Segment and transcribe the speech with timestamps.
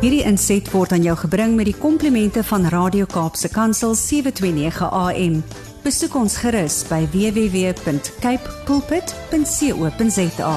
[0.00, 5.34] Hierdie inset word aan jou gebring met die komplimente van Radio Kaapse Kansel 729 AM.
[5.84, 10.54] Besoek ons gerus by www.cape pulpit.co.za.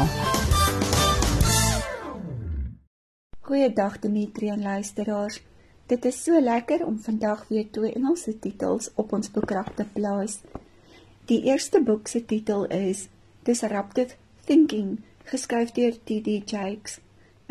[3.43, 5.43] Goeiedag Dimitri en luisteraars.
[5.91, 10.39] Dit is so lekker om vandag weer twee Engelse titels op ons boekrak te plaas.
[11.27, 13.09] Die eerste boek se titel is
[13.43, 14.15] Disruptive
[14.47, 16.47] Thinking, geskryf deur T.D.
[16.47, 17.03] Jakes.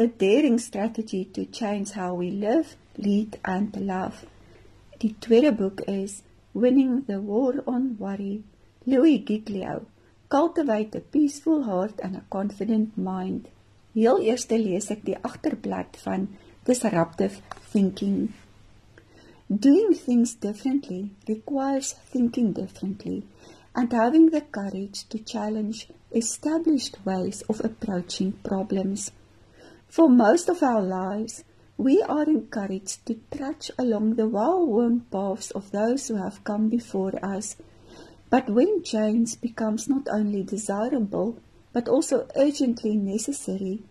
[0.02, 4.26] A daring strategy to change how we live, lead and love.
[4.98, 8.42] Die tweede boek is Winning the War on Worry,
[8.84, 9.86] Louis Giglio.
[10.28, 13.46] Cultivate a peaceful heart and a confident mind.
[13.94, 16.26] Heel eers lees ek die agterblad van
[16.64, 17.40] Disruptive
[17.70, 18.34] Thinking.
[19.68, 23.22] Doing things differently requires thinking differently
[23.76, 29.12] and having the courage to challenge established ways of approaching problems.
[29.92, 31.44] For most of our lives,
[31.76, 37.12] we are encouraged to trudge along the well-worn paths of those who have come before
[37.22, 37.56] us.
[38.30, 41.36] But when change becomes not only desirable,
[41.74, 43.82] but also urgently necessary,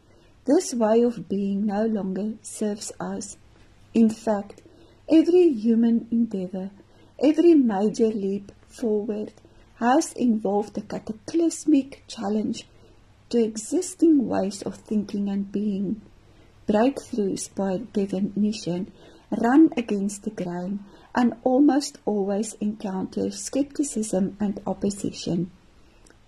[0.46, 3.38] this way of being no longer serves us.
[3.94, 4.64] In fact,
[5.08, 6.72] every human endeavor,
[7.24, 9.34] every major leap forward
[9.76, 12.66] has involved a cataclysmic challenge
[13.32, 16.02] to existing ways of thinking and being.
[16.68, 18.92] Breakthroughs, by definition,
[19.32, 20.84] run against the grain
[21.16, 25.50] and almost always encounter skepticism and opposition.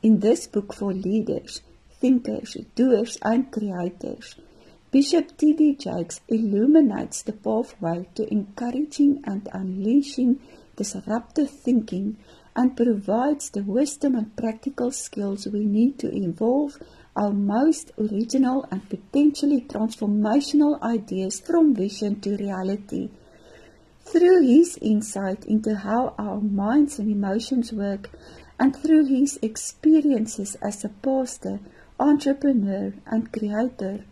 [0.01, 1.61] In this book for leaders,
[1.99, 4.35] thinkers, doers, and creators,
[4.91, 5.75] Bishop T.D.
[5.75, 10.39] Jakes illuminates the pathway to encouraging and unleashing
[10.75, 12.17] disruptive thinking
[12.55, 16.77] and provides the wisdom and practical skills we need to evolve
[17.15, 23.09] our most original and potentially transformational ideas from vision to reality.
[24.05, 28.09] Through his insight into how our minds and emotions work,
[28.59, 31.59] and through his experiences as a pastor,
[31.99, 34.05] entrepreneur, and creator,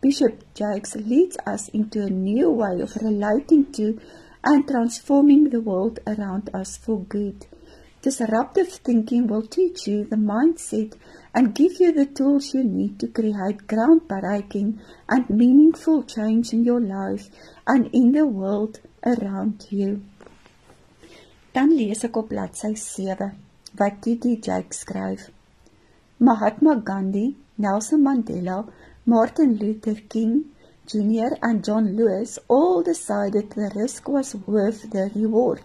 [0.00, 4.00] Bishop Jakes leads us into a new way of relating to
[4.44, 7.46] and transforming the world around us for good.
[8.00, 10.94] Disruptive thinking will teach you the mindset
[11.34, 14.78] and give you the tools you need to create groundbreaking
[15.08, 17.28] and meaningful change in your life
[17.66, 20.02] and in the world around you.
[21.52, 23.32] Dan lees ek op bladsy 7
[23.78, 24.38] wat T.D.
[24.46, 25.28] Jakes skryf.
[26.18, 28.64] Mahatma Gandhi, Nelson Mandela,
[29.04, 30.44] Martin Luther King
[30.88, 31.36] Jr.
[31.42, 35.60] and John Lewis all decided the risk was worth the reward.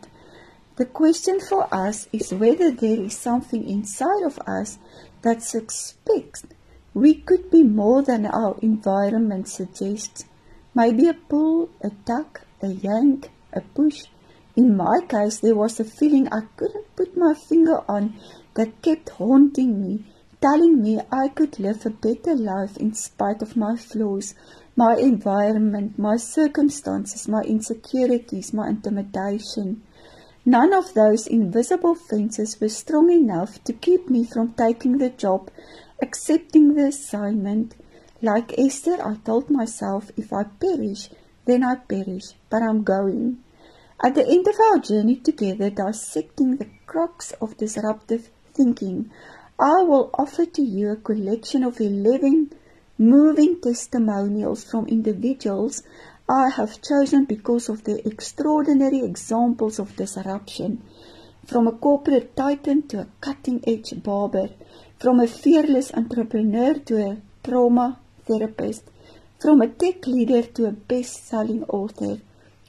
[0.76, 4.80] The question for us is whether there is something inside of us
[5.22, 6.44] that suspects
[6.94, 10.26] we could be more than our environment suggests.
[10.76, 14.04] Maybe a pull, a tug, a yank, a push.
[14.58, 18.20] In my case, there was a feeling I couldn't put my finger on
[18.56, 20.06] that kept haunting me,
[20.42, 24.36] telling me I could live a better life in spite of my flaws,
[24.76, 29.84] my environment, my circumstances, my insecurities, my intimidation.
[30.46, 35.52] None of those invisible fences were strong enough to keep me from taking the job,
[36.02, 37.76] accepting the assignment.
[38.22, 41.10] Like Esther, I told myself, if I perish,
[41.46, 43.44] then I perish, but I'm going.
[44.04, 49.12] At the end of our journey together, dissecting the crux of disruptive thinking,
[49.60, 52.52] I will offer to you a collection of 11
[53.04, 55.84] moving testimonials from individuals
[56.30, 60.82] I have chosen because of the extraordinary examples of disruption,
[61.46, 64.50] from a corporate titan to a cutting-edge barber,
[65.00, 68.84] from a fearless entrepreneur to a trauma therapist,
[69.38, 72.22] from a tech leader to a best-selling author.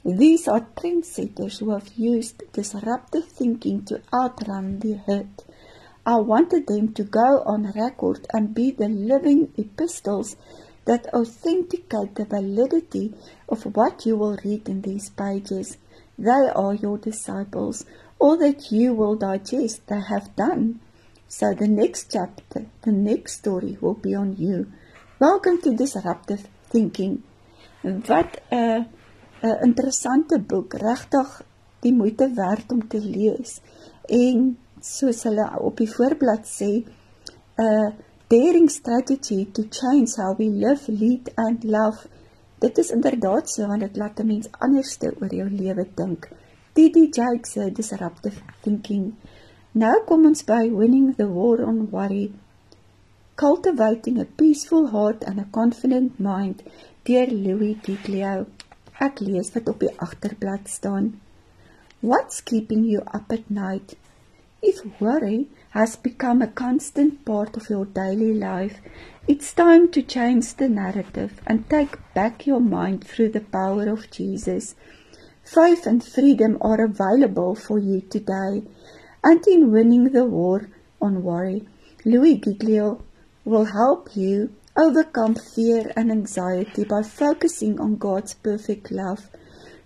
[0.03, 5.29] These are trendsetters who have used disruptive thinking to outrun the herd.
[6.07, 10.35] I wanted them to go on record and be the living epistles
[10.85, 13.15] that authenticate the validity
[13.49, 15.77] of what you will read in these pages.
[16.19, 17.85] They are your disciples.
[18.19, 20.79] All that you will digest, they have done.
[21.27, 24.71] So the next chapter, the next story will be on you.
[25.17, 27.23] Welcome to Disruptive Thinking.
[27.81, 28.85] Wat 'n
[29.41, 31.41] uh, 'n interessante boek, regtig
[31.79, 33.61] die moeite werd om te lees.
[34.05, 36.71] En soos hulle op die voorblad sê,
[37.57, 37.93] 'n
[38.29, 42.07] daring strategy to change how we live, lead and love.
[42.59, 46.29] Dit is inderdaad so want dit laat 'n mens anderste oor jou lewe dink.
[46.73, 46.95] T.D.
[47.17, 49.13] Jakes se disruptive thinking.
[49.71, 52.31] Nou kom ons by winning the war on worry.
[53.35, 56.63] Cultivating a Peaceful Heart and a Confident Mind
[57.03, 58.45] deur Louis Giglio.
[58.99, 61.13] Ek lees wat op die agterblad staan.
[62.01, 63.95] What's keeping you up at night?
[64.67, 68.81] If worry has become a constant part of your daily life,
[69.27, 74.09] it's time to change the narrative and take back your mind through the power of
[74.09, 74.73] Jesus.
[75.43, 78.63] Faith and freedom are available for you today.
[79.23, 80.67] And in winning the war
[80.99, 81.67] on worry,
[82.03, 83.03] Louis Giglio
[83.43, 89.29] will help you overcome fear and anxiety by focusing on God's perfect love,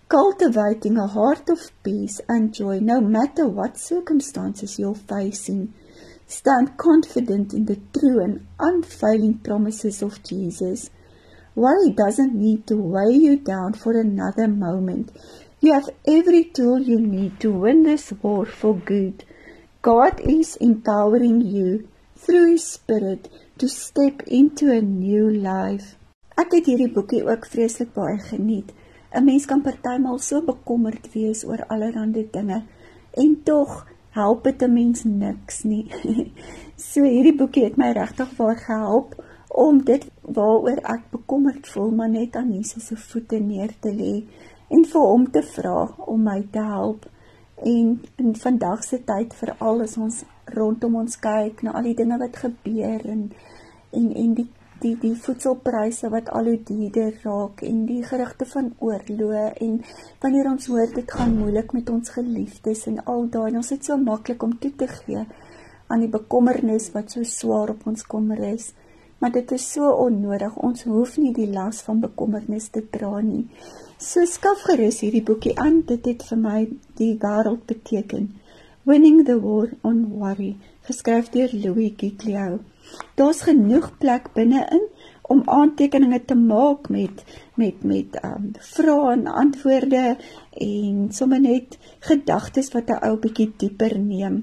[0.09, 5.71] cultivating a heart of peace and joy no matter what circumstances you're facing.
[6.25, 10.89] Stand confident in the true and unfailing promises of Jesus.
[11.53, 15.11] Worry doesn't need to weigh you down for another moment.
[15.59, 19.23] You have every tool you need to win this war for good.
[19.83, 23.29] God is empowering you through His Spirit
[23.59, 25.95] to step into a new life.
[26.39, 28.71] Ek het hierdie boekie ook vreeslik baie geniet.
[29.11, 32.63] 'n Mens kan partymal so bekommerd wees oor allerlei dinge
[33.13, 35.85] en tog help dit 'n mens niks nie.
[36.91, 39.15] so hierdie boekie het my regtig baie gehelp
[39.47, 44.23] om dit waaroor ek bekommerd voel maar net aan Jesus se voete neer te lê
[44.69, 47.09] en vir hom te vra om my te help.
[47.63, 52.17] En in vandag se tyd veral as ons rondom ons kyk na al die dinge
[52.17, 53.31] wat gebeur en
[53.91, 54.50] en en die
[54.83, 59.79] die die voedselpryse wat al hoe duurder raak en die gerugte van oorloë en
[60.23, 63.97] wanneer ons hoor dit gaan moeilik met ons geliefdes en al daai ons is so
[63.97, 65.25] maklik om toe te gee
[65.87, 68.71] aan die bekommernis wat so swaar op ons kom rus
[69.19, 73.45] maar dit is so onnodig ons hoef nie die las van bekommernis te dra nie
[73.99, 75.81] So skaf gerus hierdie boekie aan.
[75.83, 76.59] Dit het vir my
[76.95, 78.29] die wêreld beteken.
[78.89, 82.56] Winning the War on Worry, geskryf deur Louis Giglio.
[83.19, 84.88] Daar's genoeg plek binne-in
[85.30, 87.21] om aantekeninge te maak met
[87.53, 90.18] met met um vrae en antwoorde
[90.65, 91.77] en sommer net
[92.09, 94.41] gedagtes wat 'n ou bietjie dieper neem.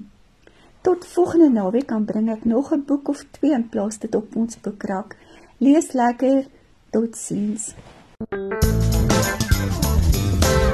[0.81, 4.37] Tot volgende naweek kan bring ek nog 'n boek of twee in plaas dit op
[4.37, 5.17] ons boekrak.
[5.59, 6.47] Lees lekker.
[6.91, 7.75] Totsiens.
[8.31, 8.76] thank you